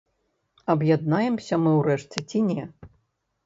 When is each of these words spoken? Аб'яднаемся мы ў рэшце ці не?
Аб'яднаемся 0.75 1.61
мы 1.67 1.71
ў 1.79 1.81
рэшце 1.91 2.19
ці 2.33 2.45
не? 2.51 2.63